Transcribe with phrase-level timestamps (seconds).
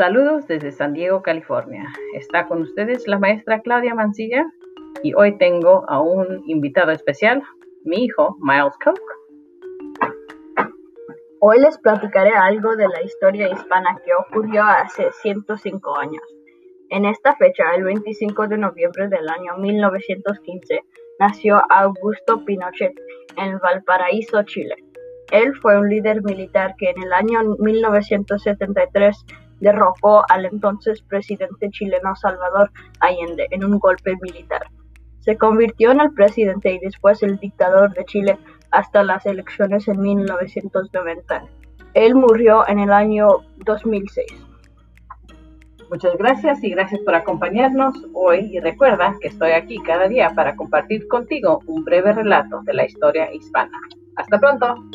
[0.00, 1.84] Saludos desde San Diego, California.
[2.14, 4.50] Está con ustedes la maestra Claudia Mancilla
[5.02, 7.42] y hoy tengo a un invitado especial,
[7.84, 8.98] mi hijo Miles Cook.
[11.40, 16.22] Hoy les platicaré algo de la historia hispana que ocurrió hace 105 años.
[16.88, 20.80] En esta fecha, el 25 de noviembre del año 1915,
[21.18, 22.94] nació Augusto Pinochet
[23.36, 24.76] en Valparaíso, Chile.
[25.30, 29.26] Él fue un líder militar que en el año 1973
[29.60, 34.66] derrocó al entonces presidente chileno Salvador Allende en un golpe militar.
[35.20, 38.38] Se convirtió en el presidente y después el dictador de Chile
[38.70, 41.44] hasta las elecciones en 1990.
[41.94, 43.28] Él murió en el año
[43.64, 44.26] 2006.
[45.90, 50.54] Muchas gracias y gracias por acompañarnos hoy y recuerda que estoy aquí cada día para
[50.54, 53.76] compartir contigo un breve relato de la historia hispana.
[54.14, 54.89] Hasta pronto.